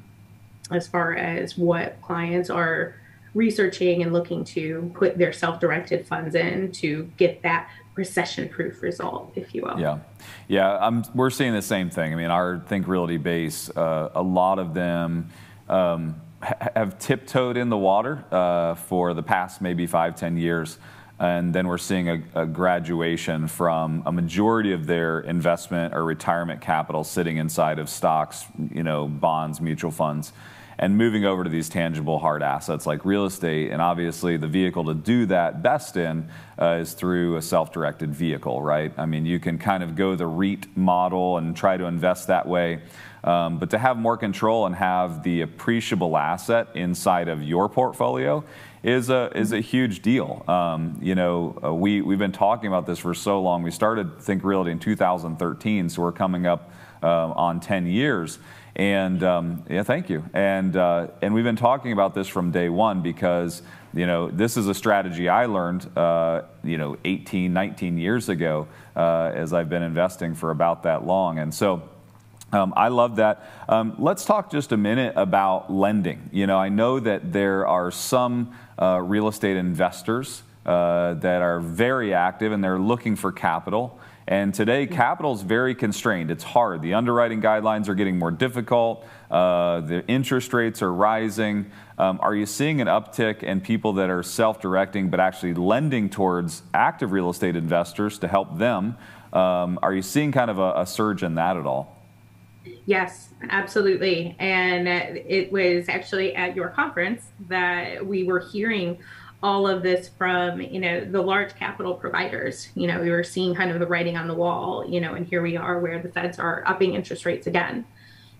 as 0.71 0.87
far 0.87 1.13
as 1.13 1.57
what 1.57 2.01
clients 2.01 2.49
are 2.49 2.95
researching 3.35 4.01
and 4.01 4.13
looking 4.13 4.43
to 4.45 4.91
put 4.95 5.17
their 5.17 5.33
self-directed 5.33 6.07
funds 6.07 6.33
in 6.33 6.71
to 6.71 7.11
get 7.17 7.43
that 7.43 7.69
recession-proof 7.95 8.81
result, 8.81 9.31
if 9.35 9.53
you 9.53 9.61
will. 9.61 9.79
Yeah, 9.79 9.99
yeah, 10.47 10.77
I'm, 10.77 11.03
we're 11.13 11.29
seeing 11.29 11.53
the 11.53 11.61
same 11.61 11.89
thing. 11.89 12.13
I 12.13 12.15
mean, 12.15 12.31
our 12.31 12.59
Think 12.67 12.87
Realty 12.87 13.17
base, 13.17 13.69
uh, 13.69 14.09
a 14.15 14.23
lot 14.23 14.57
of 14.57 14.73
them 14.73 15.29
um, 15.69 16.19
ha- 16.41 16.69
have 16.75 16.97
tiptoed 16.97 17.57
in 17.57 17.69
the 17.69 17.77
water 17.77 18.23
uh, 18.31 18.75
for 18.75 19.13
the 19.13 19.23
past 19.23 19.61
maybe 19.61 19.85
five, 19.85 20.15
ten 20.15 20.37
years. 20.37 20.79
And 21.17 21.55
then 21.55 21.67
we're 21.69 21.77
seeing 21.77 22.09
a, 22.09 22.23
a, 22.35 22.45
graduation 22.45 23.47
from 23.47 24.03
a 24.05 24.11
majority 24.11 24.73
of 24.73 24.85
their 24.85 25.21
investment 25.21 25.93
or 25.93 26.03
retirement 26.03 26.59
capital 26.59 27.05
sitting 27.05 27.37
inside 27.37 27.79
of 27.79 27.89
stocks, 27.89 28.43
you 28.73 28.83
know, 28.83 29.07
bonds, 29.07 29.61
mutual 29.61 29.91
funds 29.91 30.33
and 30.77 30.97
moving 30.97 31.25
over 31.25 31.43
to 31.43 31.49
these 31.49 31.69
tangible 31.69 32.19
hard 32.19 32.43
assets 32.43 32.85
like 32.85 33.05
real 33.05 33.25
estate. 33.25 33.71
And 33.71 33.81
obviously, 33.81 34.37
the 34.37 34.47
vehicle 34.47 34.85
to 34.85 34.93
do 34.93 35.25
that 35.27 35.63
best 35.63 35.97
in 35.97 36.29
uh, 36.59 36.79
is 36.81 36.93
through 36.93 37.37
a 37.37 37.41
self 37.41 37.71
directed 37.71 38.13
vehicle, 38.13 38.61
right? 38.61 38.93
I 38.97 39.05
mean, 39.05 39.25
you 39.25 39.39
can 39.39 39.57
kind 39.57 39.83
of 39.83 39.95
go 39.95 40.15
the 40.15 40.27
REIT 40.27 40.75
model 40.75 41.37
and 41.37 41.55
try 41.55 41.77
to 41.77 41.85
invest 41.85 42.27
that 42.27 42.47
way. 42.47 42.81
Um, 43.23 43.57
but 43.57 43.71
to 43.71 43.79
have 43.79 43.97
more 43.97 44.17
control 44.17 44.67
and 44.67 44.75
have 44.75 45.23
the 45.23 45.41
appreciable 45.41 46.15
asset 46.15 46.67
inside 46.75 47.27
of 47.27 47.41
your 47.41 47.67
portfolio 47.67 48.43
is 48.83 49.09
a 49.09 49.31
is 49.35 49.51
a 49.51 49.59
huge 49.59 50.03
deal. 50.03 50.45
Um, 50.47 50.99
you 51.01 51.15
know, 51.15 51.57
uh, 51.63 51.73
we 51.73 52.01
we've 52.01 52.19
been 52.19 52.31
talking 52.31 52.67
about 52.67 52.85
this 52.85 52.99
for 52.99 53.15
so 53.15 53.41
long. 53.41 53.63
We 53.63 53.71
started 53.71 54.19
Think 54.21 54.43
Realty 54.43 54.69
in 54.69 54.77
2013, 54.77 55.89
so 55.89 56.03
we're 56.03 56.11
coming 56.11 56.45
up 56.45 56.71
uh, 57.01 57.31
on 57.31 57.59
10 57.59 57.87
years. 57.87 58.37
And 58.75 59.23
um, 59.23 59.63
yeah, 59.69 59.83
thank 59.83 60.09
you. 60.09 60.25
And 60.33 60.75
uh, 60.75 61.07
and 61.21 61.33
we've 61.33 61.45
been 61.45 61.55
talking 61.55 61.93
about 61.93 62.13
this 62.13 62.27
from 62.27 62.51
day 62.51 62.67
one 62.67 63.01
because 63.01 63.61
you 63.93 64.05
know 64.05 64.29
this 64.29 64.57
is 64.57 64.67
a 64.67 64.73
strategy 64.73 65.29
I 65.29 65.45
learned 65.45 65.89
uh, 65.97 66.41
you 66.63 66.77
know 66.77 66.97
18, 67.05 67.53
19 67.53 67.97
years 67.97 68.27
ago 68.27 68.67
uh, 68.95 69.31
as 69.33 69.53
I've 69.53 69.69
been 69.69 69.83
investing 69.83 70.35
for 70.35 70.51
about 70.51 70.83
that 70.83 71.05
long. 71.05 71.39
And 71.39 71.53
so. 71.53 71.89
Um, 72.53 72.73
I 72.77 72.87
love 72.87 73.17
that. 73.17 73.51
Um, 73.67 73.95
let's 73.97 74.23
talk 74.23 74.49
just 74.49 74.71
a 74.71 74.77
minute 74.77 75.13
about 75.17 75.73
lending. 75.73 76.29
You 76.31 76.47
know, 76.47 76.57
I 76.57 76.69
know 76.69 76.99
that 77.01 77.33
there 77.33 77.67
are 77.67 77.91
some 77.91 78.55
uh, 78.79 79.01
real 79.03 79.27
estate 79.27 79.57
investors 79.57 80.43
uh, 80.65 81.15
that 81.15 81.41
are 81.41 81.59
very 81.59 82.13
active 82.13 82.51
and 82.51 82.63
they're 82.63 82.79
looking 82.79 83.15
for 83.15 83.31
capital. 83.31 83.99
And 84.27 84.55
today, 84.55 84.87
capital 84.87 85.33
is 85.33 85.43
very 85.43 85.75
constrained. 85.75 86.31
It's 86.31 86.43
hard. 86.43 86.81
The 86.81 86.95
underwriting 86.95 87.41
guidelines 87.41 87.87
are 87.87 87.93
getting 87.93 88.17
more 88.17 88.31
difficult. 88.31 89.05
Uh, 89.29 89.81
the 89.81 90.05
interest 90.07 90.51
rates 90.51 90.81
are 90.81 90.91
rising. 90.91 91.69
Um, 91.99 92.19
are 92.23 92.33
you 92.33 92.47
seeing 92.47 92.81
an 92.81 92.87
uptick 92.87 93.43
in 93.43 93.61
people 93.61 93.93
that 93.93 94.09
are 94.09 94.23
self 94.23 94.59
directing 94.59 95.09
but 95.09 95.19
actually 95.19 95.53
lending 95.53 96.09
towards 96.09 96.63
active 96.73 97.11
real 97.11 97.29
estate 97.29 97.55
investors 97.55 98.17
to 98.19 98.27
help 98.27 98.57
them? 98.57 98.97
Um, 99.31 99.77
are 99.83 99.93
you 99.93 100.01
seeing 100.01 100.31
kind 100.31 100.49
of 100.49 100.57
a, 100.57 100.73
a 100.77 100.85
surge 100.87 101.21
in 101.21 101.35
that 101.35 101.55
at 101.55 101.67
all? 101.67 101.95
Yes, 102.87 103.29
absolutely. 103.49 104.35
And 104.39 104.87
it 104.87 105.51
was 105.51 105.87
actually 105.87 106.35
at 106.35 106.55
your 106.55 106.69
conference 106.69 107.27
that 107.47 108.05
we 108.05 108.23
were 108.23 108.39
hearing 108.39 108.97
all 109.45 109.67
of 109.67 109.83
this 109.83 110.09
from 110.09 110.59
you 110.59 110.79
know 110.79 111.05
the 111.05 111.21
large 111.21 111.53
capital 111.55 111.93
providers. 111.93 112.69
You 112.73 112.87
know 112.87 112.99
we 112.99 113.11
were 113.11 113.23
seeing 113.23 113.53
kind 113.53 113.69
of 113.69 113.79
the 113.79 113.85
writing 113.85 114.17
on 114.17 114.27
the 114.27 114.33
wall 114.33 114.83
you 114.89 114.99
know 114.99 115.13
and 115.13 115.27
here 115.27 115.43
we 115.43 115.55
are 115.55 115.79
where 115.79 116.01
the 116.01 116.09
feds 116.09 116.39
are 116.39 116.63
upping 116.65 116.95
interest 116.95 117.25
rates 117.25 117.45
again. 117.45 117.85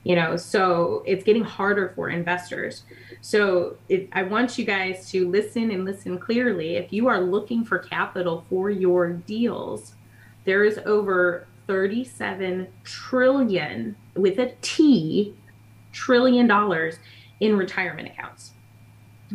You 0.03 0.15
know 0.15 0.35
so 0.35 1.03
it's 1.05 1.23
getting 1.23 1.43
harder 1.43 1.93
for 1.95 2.09
investors. 2.09 2.83
So 3.21 3.77
if, 3.87 4.07
i 4.13 4.23
want 4.23 4.57
you 4.57 4.65
guys 4.65 5.11
to 5.11 5.29
listen 5.29 5.69
and 5.69 5.85
listen 5.85 6.17
clearly. 6.17 6.75
If 6.75 6.91
you 6.91 7.07
are 7.07 7.21
looking 7.21 7.63
for 7.63 7.77
capital 7.77 8.43
for 8.49 8.71
your 8.71 9.13
deals 9.13 9.93
there 10.45 10.63
is 10.63 10.79
over 10.87 11.45
37 11.67 12.67
trillion 12.83 13.95
with 14.15 14.39
a 14.39 14.53
t 14.61 15.35
trillion 15.91 16.47
dollars 16.47 16.97
in 17.39 17.55
retirement 17.55 18.07
accounts. 18.07 18.53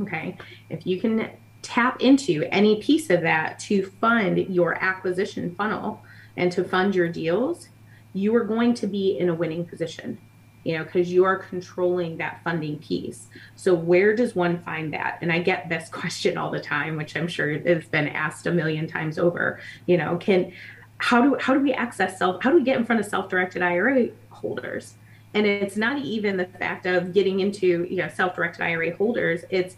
Okay? 0.00 0.36
If 0.68 0.84
you 0.84 1.00
can 1.00 1.30
tap 1.62 2.00
into 2.00 2.45
any 2.50 2.81
piece 2.81 3.11
of 3.11 3.21
that 3.23 3.59
to 3.59 3.87
fund 4.00 4.38
your 4.38 4.83
acquisition 4.83 5.55
funnel 5.55 6.02
and 6.37 6.50
to 6.52 6.64
fund 6.64 6.95
your 6.95 7.09
deals, 7.09 7.69
you 8.12 8.35
are 8.35 8.45
going 8.45 8.75
to 8.75 8.87
be 8.87 9.19
in 9.19 9.29
a 9.29 9.35
winning 9.35 9.64
position, 9.64 10.19
you 10.64 10.76
know, 10.76 10.85
because 10.85 11.12
you 11.12 11.25
are 11.25 11.37
controlling 11.37 12.17
that 12.17 12.40
funding 12.43 12.79
piece. 12.79 13.29
So, 13.57 13.75
where 13.75 14.14
does 14.17 14.35
one 14.35 14.62
find 14.62 14.93
that? 14.93 15.19
And 15.21 15.31
I 15.31 15.40
get 15.40 15.69
this 15.69 15.88
question 15.93 16.37
all 16.37 16.50
the 16.50 16.61
time, 16.61 16.97
which 16.97 17.17
I'm 17.17 17.29
sure 17.29 17.59
has 17.59 17.85
been 17.85 18.09
asked 18.09 18.47
a 18.47 18.52
million 18.52 18.87
times 18.87 19.19
over. 19.19 19.61
You 19.87 19.99
know, 19.99 20.17
can 20.17 20.52
how 20.99 21.23
do 21.23 21.37
how 21.40 21.55
do 21.55 21.61
we 21.61 21.73
access 21.73 22.19
self? 22.19 22.43
How 22.43 22.50
do 22.50 22.57
we 22.57 22.62
get 22.62 22.79
in 22.79 22.85
front 22.85 23.00
of 23.00 23.07
self-directed 23.07 23.62
IRA 23.62 24.09
holders? 24.31 24.95
And 25.33 25.47
it's 25.47 25.76
not 25.76 25.99
even 25.99 26.37
the 26.37 26.47
fact 26.47 26.87
of 26.87 27.12
getting 27.12 27.40
into 27.40 27.85
you 27.85 27.97
know 27.97 28.09
self-directed 28.09 28.62
IRA 28.62 28.97
holders. 28.97 29.45
It's 29.50 29.76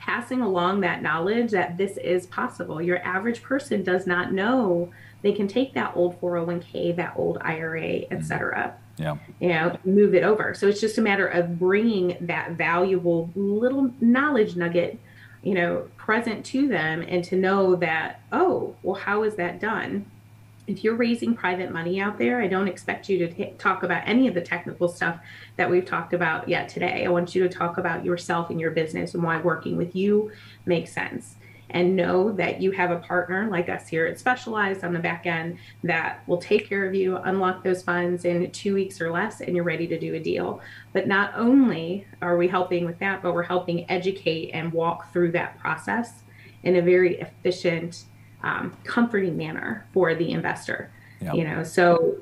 passing 0.00 0.40
along 0.40 0.80
that 0.80 1.02
knowledge 1.02 1.50
that 1.50 1.76
this 1.76 1.98
is 1.98 2.26
possible. 2.26 2.80
Your 2.80 2.98
average 3.04 3.42
person 3.42 3.82
does 3.82 4.06
not 4.06 4.32
know 4.32 4.90
they 5.22 5.32
can 5.32 5.46
take 5.46 5.74
that 5.74 5.92
old 5.94 6.18
401k, 6.20 6.96
that 6.96 7.12
old 7.16 7.36
IRA, 7.42 8.00
etc. 8.10 8.74
Mm-hmm. 8.98 9.02
Yeah. 9.02 9.16
You 9.40 9.48
know, 9.48 9.78
move 9.84 10.14
it 10.14 10.24
over. 10.24 10.54
So 10.54 10.66
it's 10.68 10.80
just 10.80 10.96
a 10.96 11.02
matter 11.02 11.26
of 11.26 11.58
bringing 11.58 12.16
that 12.22 12.52
valuable 12.52 13.30
little 13.34 13.90
knowledge 14.00 14.56
nugget, 14.56 14.98
you 15.42 15.54
know, 15.54 15.88
present 15.98 16.46
to 16.46 16.66
them 16.66 17.02
and 17.02 17.22
to 17.24 17.36
know 17.36 17.76
that, 17.76 18.22
oh, 18.32 18.74
well, 18.82 18.96
how 18.96 19.22
is 19.22 19.36
that 19.36 19.60
done? 19.60 20.10
If 20.70 20.84
you're 20.84 20.94
raising 20.94 21.34
private 21.34 21.72
money 21.72 22.00
out 22.00 22.16
there, 22.16 22.40
I 22.40 22.46
don't 22.46 22.68
expect 22.68 23.08
you 23.08 23.18
to 23.18 23.32
t- 23.32 23.54
talk 23.58 23.82
about 23.82 24.02
any 24.06 24.28
of 24.28 24.34
the 24.34 24.40
technical 24.40 24.88
stuff 24.88 25.18
that 25.56 25.68
we've 25.68 25.84
talked 25.84 26.12
about 26.12 26.48
yet 26.48 26.68
today. 26.68 27.04
I 27.04 27.08
want 27.08 27.34
you 27.34 27.42
to 27.42 27.48
talk 27.48 27.76
about 27.78 28.04
yourself 28.04 28.50
and 28.50 28.60
your 28.60 28.70
business 28.70 29.14
and 29.14 29.22
why 29.22 29.40
working 29.40 29.76
with 29.76 29.96
you 29.96 30.30
makes 30.66 30.92
sense. 30.92 31.36
And 31.72 31.94
know 31.94 32.32
that 32.32 32.60
you 32.60 32.72
have 32.72 32.90
a 32.90 32.98
partner 32.98 33.48
like 33.48 33.68
us 33.68 33.86
here 33.86 34.06
at 34.06 34.18
Specialized 34.18 34.82
on 34.82 34.92
the 34.92 34.98
back 34.98 35.26
end 35.26 35.58
that 35.84 36.26
will 36.26 36.38
take 36.38 36.68
care 36.68 36.84
of 36.84 36.94
you, 36.94 37.16
unlock 37.18 37.62
those 37.62 37.82
funds 37.82 38.24
in 38.24 38.50
two 38.50 38.74
weeks 38.74 39.00
or 39.00 39.12
less, 39.12 39.40
and 39.40 39.54
you're 39.54 39.64
ready 39.64 39.86
to 39.86 39.98
do 39.98 40.14
a 40.14 40.20
deal. 40.20 40.60
But 40.92 41.06
not 41.06 41.32
only 41.36 42.06
are 42.20 42.36
we 42.36 42.48
helping 42.48 42.86
with 42.86 42.98
that, 42.98 43.22
but 43.22 43.34
we're 43.34 43.44
helping 43.44 43.88
educate 43.88 44.50
and 44.50 44.72
walk 44.72 45.12
through 45.12 45.30
that 45.32 45.60
process 45.60 46.22
in 46.64 46.76
a 46.76 46.82
very 46.82 47.20
efficient 47.20 48.04
um, 48.42 48.76
comforting 48.84 49.36
manner 49.36 49.86
for 49.92 50.14
the 50.14 50.30
investor. 50.30 50.90
Yep. 51.20 51.34
You 51.34 51.44
know, 51.44 51.64
so 51.64 52.16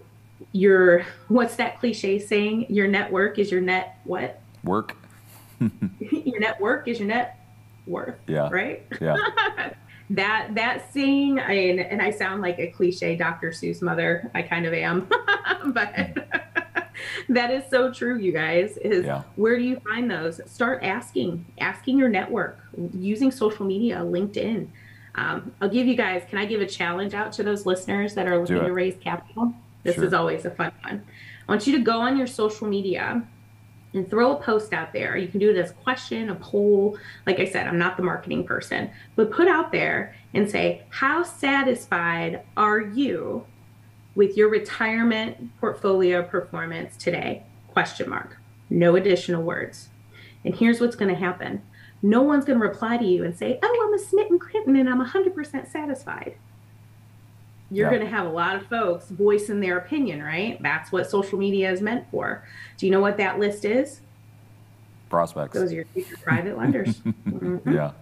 your 0.52 1.04
what's 1.28 1.56
that 1.56 1.78
cliche 1.78 2.18
saying? 2.18 2.66
Your 2.68 2.88
network 2.88 3.38
is 3.38 3.50
your 3.50 3.60
net 3.60 3.98
what? 4.04 4.40
Work. 4.64 4.96
your 5.60 6.40
network 6.40 6.88
is 6.88 6.98
your 6.98 7.08
net 7.08 7.38
worth. 7.86 8.16
Yeah. 8.26 8.48
Right. 8.50 8.86
Yeah. 9.00 9.16
that 10.10 10.54
that 10.54 10.92
saying, 10.92 11.40
I 11.40 11.48
mean, 11.48 11.78
and 11.78 12.02
I 12.02 12.10
sound 12.10 12.42
like 12.42 12.58
a 12.58 12.68
cliche 12.68 13.16
Dr. 13.16 13.50
Seuss 13.50 13.82
mother. 13.82 14.30
I 14.34 14.42
kind 14.42 14.66
of 14.66 14.72
am, 14.72 15.08
but. 15.66 16.16
that 17.28 17.52
is 17.52 17.62
so 17.70 17.92
true 17.92 18.18
you 18.18 18.32
guys 18.32 18.76
is 18.78 19.04
yeah. 19.04 19.22
where 19.36 19.56
do 19.56 19.62
you 19.62 19.78
find 19.80 20.10
those 20.10 20.40
start 20.50 20.82
asking 20.82 21.44
asking 21.60 21.96
your 21.96 22.08
network 22.08 22.58
using 22.92 23.30
social 23.30 23.64
media 23.64 23.98
linkedin 23.98 24.66
um, 25.18 25.52
I'll 25.60 25.68
give 25.68 25.86
you 25.86 25.96
guys, 25.96 26.22
can 26.28 26.38
I 26.38 26.44
give 26.44 26.60
a 26.60 26.66
challenge 26.66 27.12
out 27.12 27.32
to 27.32 27.42
those 27.42 27.66
listeners 27.66 28.14
that 28.14 28.26
are 28.28 28.38
looking 28.38 28.64
to 28.64 28.72
raise 28.72 28.96
capital? 28.96 29.52
This 29.82 29.96
sure. 29.96 30.04
is 30.04 30.12
always 30.12 30.44
a 30.44 30.50
fun 30.50 30.72
one. 30.84 31.04
I 31.48 31.52
want 31.52 31.66
you 31.66 31.76
to 31.76 31.82
go 31.82 32.00
on 32.00 32.16
your 32.16 32.26
social 32.26 32.68
media 32.68 33.26
and 33.94 34.08
throw 34.08 34.36
a 34.36 34.42
post 34.42 34.72
out 34.72 34.92
there. 34.92 35.16
You 35.16 35.28
can 35.28 35.40
do 35.40 35.50
it 35.50 35.56
as 35.56 35.70
a 35.70 35.74
question, 35.74 36.30
a 36.30 36.34
poll. 36.36 36.96
Like 37.26 37.40
I 37.40 37.46
said, 37.46 37.66
I'm 37.66 37.78
not 37.78 37.96
the 37.96 38.02
marketing 38.02 38.44
person, 38.44 38.90
but 39.16 39.30
put 39.30 39.48
out 39.48 39.72
there 39.72 40.14
and 40.34 40.48
say, 40.48 40.82
How 40.90 41.22
satisfied 41.22 42.42
are 42.56 42.80
you 42.80 43.44
with 44.14 44.36
your 44.36 44.50
retirement 44.50 45.58
portfolio 45.58 46.22
performance 46.22 46.96
today? 46.96 47.44
Question 47.68 48.10
mark. 48.10 48.36
No 48.70 48.94
additional 48.94 49.42
words. 49.42 49.88
And 50.44 50.54
here's 50.54 50.80
what's 50.80 50.96
going 50.96 51.12
to 51.12 51.18
happen 51.18 51.62
no 52.02 52.22
one's 52.22 52.44
going 52.44 52.58
to 52.58 52.64
reply 52.64 52.96
to 52.96 53.04
you 53.04 53.24
and 53.24 53.36
say, 53.36 53.58
Oh, 53.62 53.86
I'm 53.86 53.94
a 53.94 53.98
smitten 53.98 54.38
kitten 54.38 54.76
and 54.76 54.88
I'm 54.88 55.04
100% 55.04 55.70
satisfied. 55.70 56.36
You're 57.70 57.86
yeah. 57.86 57.98
going 57.98 58.10
to 58.10 58.16
have 58.16 58.26
a 58.26 58.30
lot 58.30 58.56
of 58.56 58.66
folks 58.66 59.08
voicing 59.08 59.60
their 59.60 59.76
opinion, 59.76 60.22
right? 60.22 60.62
That's 60.62 60.90
what 60.90 61.10
social 61.10 61.38
media 61.38 61.70
is 61.70 61.82
meant 61.82 62.10
for. 62.10 62.46
Do 62.78 62.86
you 62.86 62.92
know 62.92 63.00
what 63.00 63.18
that 63.18 63.38
list 63.38 63.64
is? 63.64 64.00
Prospects. 65.10 65.54
Those 65.54 65.72
are 65.72 65.76
your 65.76 65.84
future 65.86 66.16
private 66.22 66.56
lenders. 66.56 67.00
Mm-hmm. 67.28 67.72
Yeah, 67.72 67.92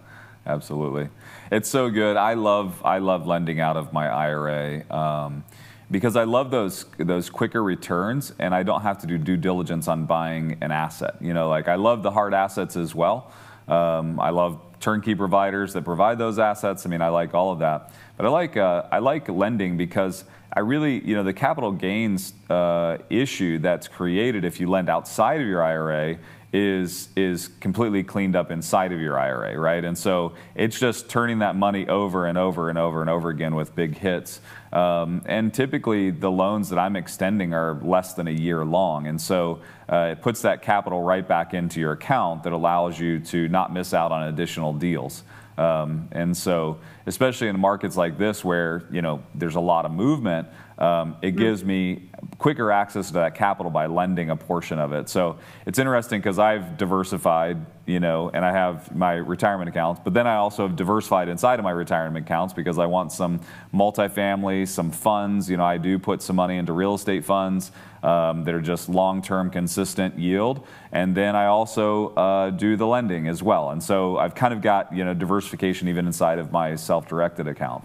absolutely. 0.45 1.09
It's 1.51 1.69
so 1.69 1.89
good. 1.89 2.17
I 2.17 2.33
love 2.33 2.81
I 2.83 2.97
love 2.97 3.27
lending 3.27 3.59
out 3.59 3.77
of 3.77 3.93
my 3.93 4.07
IRA. 4.07 4.83
Um, 4.91 5.43
because 5.91 6.15
I 6.15 6.23
love 6.23 6.51
those 6.51 6.85
those 6.97 7.29
quicker 7.29 7.63
returns, 7.63 8.33
and 8.39 8.53
I 8.53 8.63
don't 8.63 8.81
have 8.81 8.97
to 8.99 9.07
do 9.07 9.17
due 9.17 9.37
diligence 9.37 9.87
on 9.87 10.05
buying 10.05 10.57
an 10.61 10.71
asset. 10.71 11.15
You 11.21 11.33
know, 11.33 11.49
like 11.49 11.67
I 11.67 11.75
love 11.75 12.03
the 12.03 12.11
hard 12.11 12.33
assets 12.33 12.75
as 12.75 12.95
well, 12.95 13.31
um, 13.67 14.19
I 14.19 14.29
love 14.29 14.61
turnkey 14.79 15.15
providers 15.15 15.73
that 15.73 15.83
provide 15.83 16.17
those 16.17 16.39
assets. 16.39 16.85
I 16.85 16.89
mean, 16.89 17.01
I 17.01 17.09
like 17.09 17.33
all 17.33 17.51
of 17.51 17.59
that. 17.59 17.91
But 18.17 18.25
I 18.25 18.29
like, 18.29 18.57
uh, 18.57 18.83
I 18.91 18.99
like 18.99 19.29
lending 19.29 19.77
because 19.77 20.25
I 20.51 20.61
really, 20.61 21.05
you 21.05 21.15
know, 21.15 21.23
the 21.23 21.33
capital 21.33 21.71
gains 21.71 22.33
uh, 22.49 22.97
issue 23.09 23.59
that's 23.59 23.87
created 23.87 24.43
if 24.43 24.59
you 24.59 24.69
lend 24.69 24.89
outside 24.89 25.39
of 25.39 25.47
your 25.47 25.63
IRA 25.63 26.17
is 26.53 27.09
is 27.15 27.49
completely 27.59 28.03
cleaned 28.03 28.35
up 28.35 28.51
inside 28.51 28.91
of 28.91 28.99
your 29.01 29.19
IRA, 29.19 29.57
right? 29.57 29.83
And 29.83 29.97
so 29.97 30.33
it's 30.55 30.79
just 30.79 31.09
turning 31.09 31.39
that 31.39 31.55
money 31.55 31.87
over 31.87 32.25
and 32.25 32.37
over 32.37 32.69
and 32.69 32.77
over 32.77 33.01
and 33.01 33.09
over 33.09 33.29
again 33.29 33.53
with 33.53 33.75
big 33.75 33.97
hits. 33.97 34.39
Um, 34.71 35.21
and 35.25 35.53
typically, 35.53 36.09
the 36.09 36.31
loans 36.31 36.69
that 36.69 36.79
I'm 36.79 36.95
extending 36.95 37.53
are 37.53 37.79
less 37.83 38.13
than 38.13 38.27
a 38.27 38.31
year 38.31 38.63
long, 38.63 39.07
and 39.07 39.19
so 39.19 39.61
uh, 39.91 40.09
it 40.11 40.21
puts 40.21 40.41
that 40.41 40.61
capital 40.61 41.01
right 41.01 41.27
back 41.27 41.53
into 41.53 41.79
your 41.79 41.91
account 41.91 42.43
that 42.43 42.53
allows 42.53 42.99
you 42.99 43.19
to 43.19 43.47
not 43.49 43.73
miss 43.73 43.93
out 43.93 44.11
on 44.11 44.29
additional 44.29 44.73
deals. 44.73 45.23
Um, 45.57 46.07
and 46.11 46.35
so, 46.35 46.79
especially 47.05 47.47
in 47.47 47.59
markets 47.59 47.97
like 47.97 48.17
this 48.17 48.43
where 48.45 48.83
you 48.91 49.01
know 49.01 49.23
there's 49.33 49.55
a 49.55 49.61
lot 49.61 49.85
of 49.85 49.91
movement, 49.91 50.47
um, 50.77 51.17
it 51.21 51.29
mm-hmm. 51.29 51.39
gives 51.39 51.63
me 51.63 52.09
quicker 52.37 52.71
access 52.71 53.07
to 53.07 53.13
that 53.13 53.35
capital 53.35 53.71
by 53.71 53.87
lending 53.87 54.29
a 54.29 54.35
portion 54.35 54.77
of 54.79 54.93
it. 54.93 55.09
So 55.09 55.37
it's 55.65 55.79
interesting 55.79 56.19
because 56.19 56.37
I've 56.37 56.77
diversified, 56.77 57.57
you 57.85 57.99
know, 57.99 58.29
and 58.31 58.45
I 58.45 58.51
have 58.51 58.95
my 58.95 59.13
retirement 59.13 59.69
accounts, 59.69 60.01
but 60.03 60.13
then 60.13 60.27
I 60.27 60.35
also 60.35 60.67
have 60.67 60.75
diversified 60.75 61.29
inside 61.29 61.59
of 61.59 61.63
my 61.63 61.71
retirement 61.71 62.25
accounts 62.25 62.53
because 62.53 62.77
I 62.77 62.85
want 62.85 63.11
some 63.11 63.41
multifamily, 63.73 64.67
some 64.67 64.91
funds. 64.91 65.49
You 65.49 65.57
know, 65.57 65.65
I 65.65 65.77
do 65.77 65.97
put 65.97 66.21
some 66.21 66.35
money 66.35 66.57
into 66.57 66.73
real 66.73 66.93
estate 66.93 67.25
funds 67.25 67.71
um, 68.03 68.43
that 68.43 68.53
are 68.53 68.61
just 68.61 68.87
long-term 68.87 69.49
consistent 69.49 70.19
yield, 70.19 70.65
and 70.91 71.15
then 71.15 71.35
I 71.35 71.47
also 71.47 72.09
uh, 72.09 72.51
do 72.51 72.75
the 72.75 72.85
lending 72.85 73.27
as 73.27 73.41
well. 73.41 73.71
And 73.71 73.81
so 73.81 74.17
I've 74.17 74.35
kind 74.35 74.53
of 74.53 74.61
got 74.61 74.93
you 74.93 75.03
know 75.03 75.15
diversification 75.15 75.87
even 75.87 76.05
inside 76.05 76.37
of 76.37 76.51
my 76.51 76.75
self-directed 76.75 77.47
account. 77.47 77.83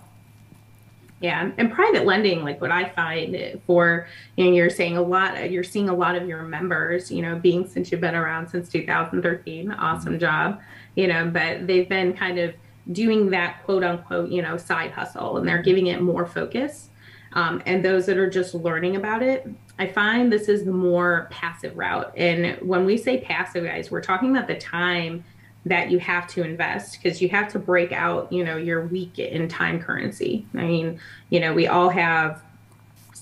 Yeah, 1.22 1.52
and 1.56 1.72
private 1.72 2.04
lending, 2.04 2.42
like 2.42 2.60
what 2.60 2.72
I 2.72 2.88
find 2.88 3.60
for, 3.64 4.08
you 4.36 4.44
know, 4.44 4.50
you're 4.50 4.68
saying 4.70 4.96
a 4.96 5.02
lot, 5.02 5.52
you're 5.52 5.62
seeing 5.62 5.88
a 5.88 5.94
lot 5.94 6.16
of 6.16 6.26
your 6.26 6.42
members, 6.42 7.12
you 7.12 7.22
know, 7.22 7.36
being 7.36 7.64
since 7.66 7.92
you've 7.92 8.00
been 8.00 8.16
around 8.16 8.48
since 8.48 8.68
2013, 8.68 9.70
awesome 9.70 10.14
mm-hmm. 10.14 10.18
job, 10.18 10.60
you 10.96 11.06
know, 11.06 11.30
but 11.30 11.68
they've 11.68 11.88
been 11.88 12.12
kind 12.12 12.40
of 12.40 12.52
doing 12.90 13.30
that 13.30 13.62
quote 13.64 13.84
unquote, 13.84 14.30
you 14.30 14.42
know, 14.42 14.56
side 14.56 14.90
hustle 14.90 15.36
and 15.36 15.48
they're 15.48 15.62
giving 15.62 15.86
it 15.86 16.02
more 16.02 16.26
focus. 16.26 16.90
Um, 17.34 17.62
and 17.66 17.84
those 17.84 18.04
that 18.06 18.18
are 18.18 18.28
just 18.28 18.52
learning 18.52 18.96
about 18.96 19.22
it, 19.22 19.48
I 19.78 19.86
find 19.86 20.30
this 20.30 20.48
is 20.48 20.64
the 20.64 20.72
more 20.72 21.28
passive 21.30 21.76
route. 21.76 22.12
And 22.16 22.60
when 22.60 22.84
we 22.84 22.98
say 22.98 23.20
passive, 23.20 23.64
guys, 23.64 23.90
we're 23.90 24.02
talking 24.02 24.36
about 24.36 24.48
the 24.48 24.58
time 24.58 25.24
that 25.64 25.90
you 25.90 25.98
have 25.98 26.26
to 26.26 26.42
invest 26.42 27.00
because 27.00 27.22
you 27.22 27.28
have 27.28 27.50
to 27.52 27.58
break 27.58 27.92
out, 27.92 28.32
you 28.32 28.44
know, 28.44 28.56
your 28.56 28.86
week 28.86 29.18
in 29.18 29.48
time 29.48 29.80
currency. 29.80 30.44
I 30.54 30.62
mean, 30.62 31.00
you 31.30 31.40
know, 31.40 31.52
we 31.52 31.68
all 31.68 31.88
have 31.88 32.42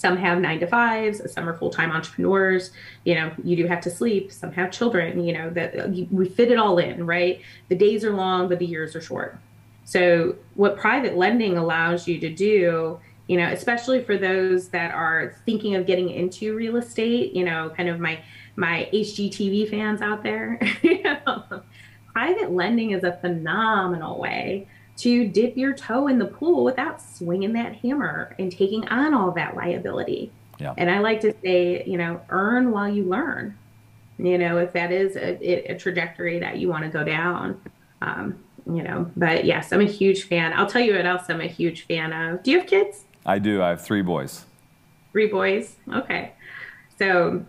some 0.01 0.17
have 0.17 0.39
nine 0.39 0.59
to 0.61 0.67
fives, 0.67 1.21
some 1.31 1.49
are 1.49 1.57
full 1.59 1.69
time 1.71 1.93
entrepreneurs. 1.93 2.71
You 3.05 3.17
know, 3.17 3.33
you 3.45 3.57
do 3.57 3.67
have 3.67 3.83
to 3.83 3.91
sleep. 3.91 4.33
Some 4.33 4.53
have 4.53 4.71
children. 4.71 5.23
You 5.23 5.35
know 5.35 5.51
that 5.51 5.79
uh, 5.79 5.89
we 6.11 6.29
fit 6.29 6.51
it 6.51 6.59
all 6.59 6.79
in, 6.79 7.07
right? 7.07 7.43
The 7.69 7.77
days 7.77 8.05
are 8.05 8.15
long, 8.15 8.49
but 8.49 8.59
the 8.59 8.67
years 8.67 8.97
are 8.97 9.01
short. 9.03 9.39
So, 9.85 10.37
what 10.55 10.79
private 10.79 11.17
lending 11.17 11.59
allows 11.59 12.09
you 12.09 12.19
to 12.21 12.31
do, 12.31 12.99
you 13.27 13.37
know, 13.37 13.49
especially 13.49 14.03
for 14.03 14.17
those 14.17 14.69
that 14.69 14.95
are 14.95 15.37
thinking 15.45 15.75
of 15.75 15.85
getting 15.85 16.09
into 16.09 16.57
real 16.57 16.77
estate, 16.77 17.35
you 17.35 17.45
know, 17.45 17.71
kind 17.77 17.89
of 17.89 18.01
my 18.01 18.21
my 18.57 18.89
HGTV 18.93 19.71
fans 19.71 20.01
out 20.01 20.23
there, 20.23 20.59
private 22.13 22.53
lending 22.53 22.91
is 22.91 23.05
a 23.05 23.13
phenomenal 23.13 24.19
way 24.19 24.67
to 24.99 25.27
dip 25.27 25.57
your 25.57 25.73
toe 25.73 26.09
in 26.09 26.19
the 26.19 26.27
pool 26.27 26.63
without 26.63 27.01
swinging 27.01 27.55
that 27.55 27.77
hammer 27.77 28.35
and 28.39 28.53
taking 28.53 28.87
on 28.89 29.15
all 29.15 29.31
that 29.33 29.57
liability. 29.57 30.31
Yeah. 30.59 30.75
And 30.77 30.91
I 30.91 30.99
like 30.99 31.21
to 31.23 31.35
say, 31.43 31.83
you 31.87 31.97
know, 31.97 32.21
earn 32.29 32.71
while 32.71 32.89
you 32.89 33.05
learn. 33.05 33.57
You 34.19 34.37
know, 34.37 34.59
if 34.59 34.75
that 34.75 34.93
is 34.93 35.17
a, 35.17 35.73
a 35.73 35.79
trajectory 35.79 36.39
that 36.41 36.59
you 36.59 36.69
want 36.69 36.85
to 36.85 36.91
go 36.91 37.03
down, 37.03 37.59
um, 38.03 38.39
you 38.67 38.83
know. 38.83 39.11
But 39.17 39.47
yes, 39.47 39.73
I'm 39.73 39.81
a 39.81 39.85
huge 39.85 40.25
fan. 40.25 40.53
I'll 40.53 40.67
tell 40.67 40.83
you 40.83 40.95
what 40.95 41.07
else 41.07 41.23
I'm 41.31 41.41
a 41.41 41.47
huge 41.47 41.87
fan 41.87 42.13
of. 42.13 42.43
Do 42.43 42.51
you 42.51 42.59
have 42.59 42.67
kids? 42.67 43.05
I 43.25 43.39
do. 43.39 43.63
I 43.63 43.71
have 43.71 43.83
three 43.83 44.03
boys. 44.03 44.45
Three 45.13 45.29
boys. 45.29 45.77
Okay. 45.91 46.33
So 46.99 47.47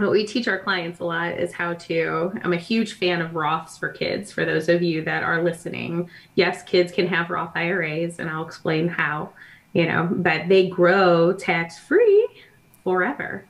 what 0.00 0.10
we 0.10 0.26
teach 0.26 0.48
our 0.48 0.58
clients 0.58 1.00
a 1.00 1.04
lot 1.04 1.38
is 1.38 1.52
how 1.52 1.74
to 1.74 2.32
i'm 2.42 2.52
a 2.52 2.58
huge 2.58 2.94
fan 2.94 3.20
of 3.20 3.34
roths 3.34 3.78
for 3.78 3.88
kids 3.88 4.32
for 4.32 4.44
those 4.44 4.68
of 4.68 4.82
you 4.82 5.02
that 5.04 5.22
are 5.22 5.42
listening 5.42 6.08
yes 6.34 6.62
kids 6.62 6.92
can 6.92 7.06
have 7.06 7.30
roth 7.30 7.56
iras 7.56 8.18
and 8.18 8.30
i'll 8.30 8.46
explain 8.46 8.88
how 8.88 9.30
you 9.72 9.86
know 9.86 10.08
but 10.12 10.48
they 10.48 10.68
grow 10.68 11.32
tax 11.32 11.78
free 11.78 12.28
forever 12.82 13.44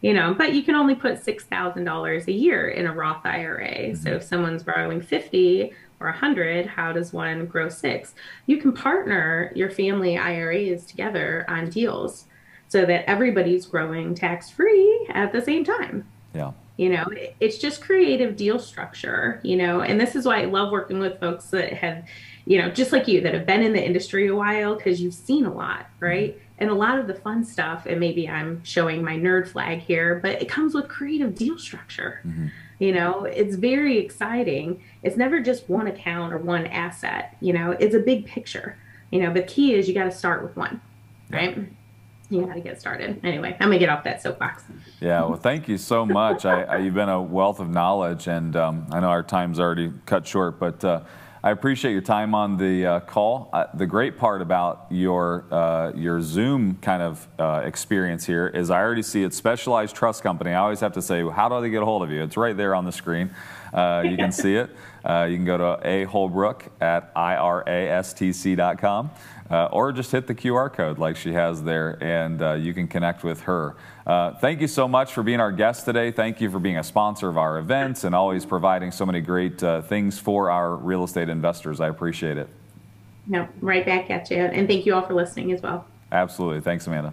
you 0.00 0.14
know 0.14 0.34
but 0.34 0.54
you 0.54 0.62
can 0.62 0.74
only 0.74 0.94
put 0.94 1.24
$6000 1.24 2.26
a 2.26 2.32
year 2.32 2.68
in 2.68 2.86
a 2.86 2.92
roth 2.92 3.24
ira 3.24 3.68
mm-hmm. 3.68 3.94
so 3.94 4.10
if 4.10 4.22
someone's 4.22 4.62
borrowing 4.62 5.00
50 5.00 5.72
or 6.00 6.08
100, 6.08 6.66
how 6.66 6.92
does 6.92 7.12
one 7.12 7.46
grow 7.46 7.68
six? 7.68 8.14
You 8.46 8.58
can 8.58 8.72
partner 8.72 9.50
your 9.54 9.70
family 9.70 10.18
IRAs 10.18 10.84
together 10.84 11.44
on 11.48 11.70
deals 11.70 12.26
so 12.68 12.84
that 12.84 13.08
everybody's 13.08 13.66
growing 13.66 14.14
tax 14.14 14.50
free 14.50 15.06
at 15.10 15.32
the 15.32 15.40
same 15.40 15.64
time. 15.64 16.06
Yeah. 16.34 16.52
You 16.76 16.90
know, 16.90 17.06
it's 17.40 17.56
just 17.56 17.80
creative 17.80 18.36
deal 18.36 18.58
structure, 18.58 19.40
you 19.42 19.56
know, 19.56 19.80
and 19.80 19.98
this 19.98 20.14
is 20.14 20.26
why 20.26 20.42
I 20.42 20.44
love 20.44 20.70
working 20.70 20.98
with 20.98 21.18
folks 21.18 21.46
that 21.46 21.72
have, 21.72 22.04
you 22.44 22.60
know, 22.60 22.68
just 22.68 22.92
like 22.92 23.08
you, 23.08 23.22
that 23.22 23.32
have 23.32 23.46
been 23.46 23.62
in 23.62 23.72
the 23.72 23.82
industry 23.82 24.26
a 24.26 24.34
while 24.34 24.74
because 24.76 25.00
you've 25.00 25.14
seen 25.14 25.46
a 25.46 25.52
lot, 25.52 25.88
right? 26.00 26.38
And 26.58 26.68
a 26.68 26.74
lot 26.74 26.98
of 26.98 27.06
the 27.06 27.14
fun 27.14 27.44
stuff, 27.44 27.86
and 27.86 27.98
maybe 27.98 28.28
I'm 28.28 28.62
showing 28.62 29.02
my 29.02 29.16
nerd 29.16 29.48
flag 29.48 29.78
here, 29.78 30.16
but 30.22 30.42
it 30.42 30.50
comes 30.50 30.74
with 30.74 30.86
creative 30.88 31.34
deal 31.34 31.58
structure. 31.58 32.20
Mm-hmm. 32.26 32.48
You 32.78 32.92
know, 32.92 33.24
it's 33.24 33.56
very 33.56 33.96
exciting. 33.96 34.82
It's 35.02 35.16
never 35.16 35.40
just 35.40 35.70
one 35.70 35.86
account 35.86 36.34
or 36.34 36.38
one 36.38 36.66
asset, 36.66 37.38
you 37.40 37.54
know, 37.54 37.70
it's 37.70 37.94
a 37.94 38.00
big 38.00 38.26
picture. 38.26 38.76
You 39.10 39.20
know, 39.20 39.32
the 39.32 39.42
key 39.42 39.74
is 39.74 39.88
you 39.88 39.94
got 39.94 40.04
to 40.04 40.12
start 40.12 40.42
with 40.42 40.56
one, 40.56 40.82
right? 41.30 41.58
You 42.28 42.44
got 42.44 42.54
to 42.54 42.60
get 42.60 42.80
started. 42.80 43.20
Anyway, 43.24 43.56
I'm 43.60 43.68
gonna 43.68 43.78
get 43.78 43.88
off 43.88 44.02
that 44.04 44.20
soapbox. 44.20 44.64
Yeah, 45.00 45.24
well, 45.24 45.36
thank 45.36 45.68
you 45.68 45.78
so 45.78 46.04
much. 46.04 46.44
I, 46.44 46.62
I, 46.62 46.78
you've 46.78 46.94
been 46.94 47.08
a 47.08 47.22
wealth 47.22 47.60
of 47.60 47.68
knowledge, 47.70 48.26
and 48.26 48.56
um, 48.56 48.86
I 48.90 48.98
know 49.00 49.08
our 49.08 49.22
time's 49.22 49.60
already 49.60 49.92
cut 50.06 50.26
short, 50.26 50.58
but 50.58 50.84
uh, 50.84 51.02
I 51.44 51.52
appreciate 51.52 51.92
your 51.92 52.00
time 52.00 52.34
on 52.34 52.56
the 52.56 52.84
uh, 52.86 53.00
call. 53.00 53.50
Uh, 53.52 53.66
the 53.74 53.86
great 53.86 54.18
part 54.18 54.42
about 54.42 54.86
your 54.90 55.44
uh, 55.52 55.92
your 55.94 56.20
Zoom 56.20 56.74
kind 56.82 57.00
of 57.00 57.28
uh, 57.38 57.62
experience 57.64 58.26
here 58.26 58.48
is 58.48 58.70
I 58.70 58.80
already 58.80 59.02
see 59.02 59.22
it. 59.22 59.32
Specialized 59.32 59.94
Trust 59.94 60.24
Company. 60.24 60.50
I 60.50 60.56
always 60.56 60.80
have 60.80 60.94
to 60.94 61.02
say, 61.02 61.22
how 61.28 61.48
do 61.48 61.60
they 61.60 61.70
get 61.70 61.82
a 61.82 61.84
hold 61.84 62.02
of 62.02 62.10
you? 62.10 62.24
It's 62.24 62.36
right 62.36 62.56
there 62.56 62.74
on 62.74 62.84
the 62.84 62.92
screen. 62.92 63.30
Uh, 63.72 64.02
you 64.04 64.16
can 64.16 64.32
see 64.32 64.56
it. 64.56 64.70
You 65.04 65.36
can 65.36 65.44
go 65.44 65.56
to 65.58 65.78
a 65.86 66.04
Holbrook 66.04 66.64
at 66.80 67.14
irastc.com 67.14 69.10
uh, 69.50 69.66
or 69.66 69.92
just 69.92 70.12
hit 70.12 70.26
the 70.26 70.34
QR 70.34 70.72
code 70.72 70.98
like 70.98 71.16
she 71.16 71.32
has 71.32 71.62
there 71.62 72.02
and 72.02 72.42
uh, 72.42 72.52
you 72.54 72.74
can 72.74 72.88
connect 72.88 73.24
with 73.24 73.42
her. 73.42 73.76
Uh, 74.06 74.34
thank 74.34 74.60
you 74.60 74.68
so 74.68 74.86
much 74.86 75.12
for 75.12 75.22
being 75.22 75.40
our 75.40 75.52
guest 75.52 75.84
today. 75.84 76.10
Thank 76.10 76.40
you 76.40 76.50
for 76.50 76.58
being 76.58 76.78
a 76.78 76.84
sponsor 76.84 77.28
of 77.28 77.36
our 77.36 77.58
events 77.58 78.04
and 78.04 78.14
always 78.14 78.44
providing 78.44 78.90
so 78.90 79.06
many 79.06 79.20
great 79.20 79.62
uh, 79.62 79.82
things 79.82 80.18
for 80.18 80.50
our 80.50 80.76
real 80.76 81.04
estate 81.04 81.28
investors. 81.28 81.80
I 81.80 81.88
appreciate 81.88 82.38
it. 82.38 82.48
No, 83.26 83.48
right 83.60 83.84
back 83.84 84.10
at 84.10 84.30
you. 84.30 84.36
And 84.36 84.68
thank 84.68 84.86
you 84.86 84.94
all 84.94 85.02
for 85.02 85.14
listening 85.14 85.52
as 85.52 85.60
well. 85.60 85.86
Absolutely. 86.12 86.60
Thanks, 86.60 86.86
Amanda. 86.86 87.12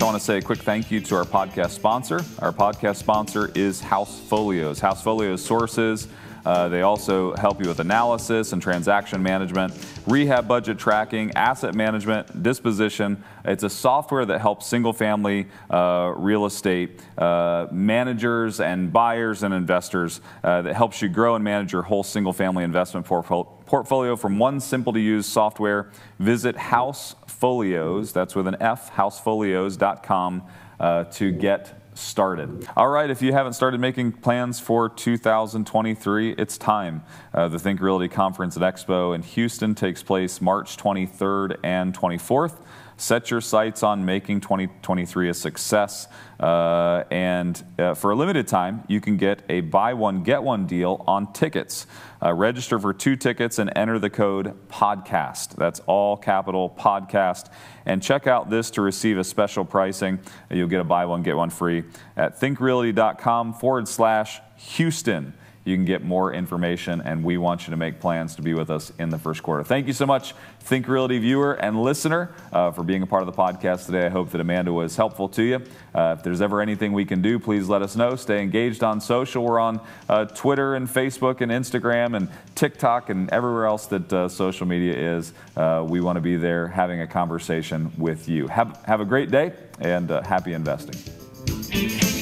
I 0.00 0.04
want 0.04 0.16
to 0.16 0.24
say 0.24 0.38
a 0.38 0.42
quick 0.42 0.60
thank 0.60 0.90
you 0.90 1.00
to 1.02 1.16
our 1.16 1.24
podcast 1.24 1.70
sponsor. 1.70 2.24
Our 2.40 2.52
podcast 2.52 2.96
sponsor 2.96 3.52
is 3.54 3.80
Housefolios. 3.80 4.80
House 4.80 5.02
Folios 5.02 5.44
sources 5.44 6.08
uh, 6.44 6.68
they 6.68 6.82
also 6.82 7.34
help 7.36 7.62
you 7.62 7.68
with 7.68 7.80
analysis 7.80 8.52
and 8.52 8.62
transaction 8.62 9.22
management, 9.22 9.74
rehab 10.06 10.48
budget 10.48 10.78
tracking, 10.78 11.32
asset 11.32 11.74
management, 11.74 12.42
disposition. 12.42 13.22
It's 13.44 13.62
a 13.62 13.70
software 13.70 14.24
that 14.26 14.40
helps 14.40 14.66
single 14.66 14.92
family 14.92 15.48
uh, 15.70 16.12
real 16.16 16.46
estate 16.46 17.00
uh, 17.18 17.66
managers 17.70 18.60
and 18.60 18.92
buyers 18.92 19.42
and 19.42 19.54
investors 19.54 20.20
uh, 20.42 20.62
that 20.62 20.74
helps 20.74 21.02
you 21.02 21.08
grow 21.08 21.34
and 21.34 21.44
manage 21.44 21.72
your 21.72 21.82
whole 21.82 22.02
single 22.02 22.32
family 22.32 22.64
investment 22.64 23.06
portfolio 23.06 24.16
from 24.16 24.38
one 24.38 24.60
simple 24.60 24.92
to 24.92 25.00
use 25.00 25.26
software. 25.26 25.90
Visit 26.18 26.56
Housefolios, 26.56 28.12
that's 28.12 28.34
with 28.34 28.46
an 28.46 28.56
F, 28.60 28.92
housefolios.com 28.92 30.42
uh, 30.78 31.04
to 31.04 31.30
get 31.30 31.79
started. 31.94 32.68
All 32.76 32.88
right, 32.88 33.10
if 33.10 33.22
you 33.22 33.32
haven't 33.32 33.54
started 33.54 33.80
making 33.80 34.12
plans 34.12 34.60
for 34.60 34.88
2023, 34.88 36.32
it's 36.32 36.56
time. 36.56 37.02
Uh, 37.34 37.48
the 37.48 37.58
Think 37.58 37.80
Realty 37.80 38.08
Conference 38.08 38.56
at 38.56 38.62
Expo 38.62 39.14
in 39.14 39.22
Houston 39.22 39.74
takes 39.74 40.02
place 40.02 40.40
March 40.40 40.76
23rd 40.76 41.58
and 41.62 41.96
24th. 41.96 42.56
Set 43.00 43.30
your 43.30 43.40
sights 43.40 43.82
on 43.82 44.04
making 44.04 44.42
2023 44.42 45.30
a 45.30 45.34
success. 45.34 46.06
Uh, 46.38 47.02
and 47.10 47.64
uh, 47.78 47.94
for 47.94 48.10
a 48.10 48.14
limited 48.14 48.46
time, 48.46 48.84
you 48.88 49.00
can 49.00 49.16
get 49.16 49.40
a 49.48 49.62
buy 49.62 49.94
one, 49.94 50.22
get 50.22 50.42
one 50.42 50.66
deal 50.66 51.02
on 51.06 51.32
tickets. 51.32 51.86
Uh, 52.22 52.34
register 52.34 52.78
for 52.78 52.92
two 52.92 53.16
tickets 53.16 53.58
and 53.58 53.72
enter 53.74 53.98
the 53.98 54.10
code 54.10 54.54
PODCAST. 54.68 55.56
That's 55.56 55.80
all 55.86 56.18
capital 56.18 56.68
PODCAST. 56.78 57.50
And 57.86 58.02
check 58.02 58.26
out 58.26 58.50
this 58.50 58.70
to 58.72 58.82
receive 58.82 59.16
a 59.16 59.24
special 59.24 59.64
pricing. 59.64 60.20
You'll 60.50 60.68
get 60.68 60.80
a 60.80 60.84
buy 60.84 61.06
one, 61.06 61.22
get 61.22 61.38
one 61.38 61.48
free 61.48 61.84
at 62.18 62.38
thinkrealty.com 62.38 63.54
forward 63.54 63.88
slash 63.88 64.42
Houston 64.56 65.32
you 65.64 65.76
can 65.76 65.84
get 65.84 66.02
more 66.02 66.32
information, 66.32 67.02
and 67.02 67.22
we 67.22 67.36
want 67.36 67.66
you 67.66 67.70
to 67.70 67.76
make 67.76 68.00
plans 68.00 68.34
to 68.36 68.42
be 68.42 68.54
with 68.54 68.70
us 68.70 68.92
in 68.98 69.10
the 69.10 69.18
first 69.18 69.42
quarter. 69.42 69.62
Thank 69.62 69.86
you 69.86 69.92
so 69.92 70.06
much, 70.06 70.34
Think 70.60 70.88
Realty 70.88 71.18
viewer 71.18 71.52
and 71.54 71.82
listener, 71.82 72.34
uh, 72.52 72.70
for 72.70 72.82
being 72.82 73.02
a 73.02 73.06
part 73.06 73.22
of 73.22 73.26
the 73.26 73.32
podcast 73.32 73.86
today. 73.86 74.06
I 74.06 74.08
hope 74.08 74.30
that 74.30 74.40
Amanda 74.40 74.72
was 74.72 74.96
helpful 74.96 75.28
to 75.30 75.42
you. 75.42 75.62
Uh, 75.94 76.16
if 76.16 76.24
there's 76.24 76.40
ever 76.40 76.60
anything 76.60 76.92
we 76.92 77.04
can 77.04 77.20
do, 77.20 77.38
please 77.38 77.68
let 77.68 77.82
us 77.82 77.94
know. 77.94 78.16
Stay 78.16 78.42
engaged 78.42 78.82
on 78.82 79.00
social. 79.00 79.44
We're 79.44 79.60
on 79.60 79.80
uh, 80.08 80.24
Twitter 80.26 80.74
and 80.76 80.88
Facebook 80.88 81.40
and 81.40 81.52
Instagram 81.52 82.16
and 82.16 82.28
TikTok 82.54 83.10
and 83.10 83.28
everywhere 83.30 83.66
else 83.66 83.86
that 83.86 84.12
uh, 84.12 84.28
social 84.28 84.66
media 84.66 84.94
is. 85.16 85.32
Uh, 85.56 85.84
we 85.86 86.00
want 86.00 86.16
to 86.16 86.22
be 86.22 86.36
there 86.36 86.68
having 86.68 87.02
a 87.02 87.06
conversation 87.06 87.92
with 87.98 88.28
you. 88.28 88.46
Have, 88.48 88.82
have 88.86 89.00
a 89.00 89.04
great 89.04 89.30
day 89.30 89.52
and 89.78 90.10
uh, 90.10 90.22
happy 90.22 90.52
investing. 90.52 92.19